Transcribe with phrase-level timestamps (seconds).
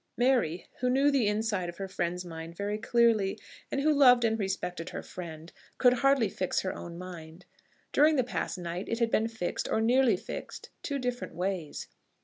[0.17, 3.37] Mary, who knew the inside of her friend's mind very clearly,
[3.71, 7.45] and who loved and respected her friend, could hardly fix her own mind.
[7.93, 11.87] During the past night it had been fixed, or nearly fixed, two different ways.